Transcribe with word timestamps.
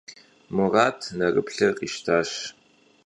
Мурат 0.55 0.99
нэрыплъэр 1.17 1.71
къищтащ. 1.77 2.29